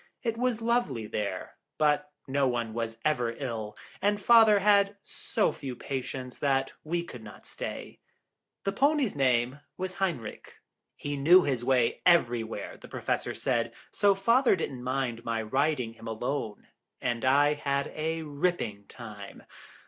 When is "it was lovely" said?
0.23-1.05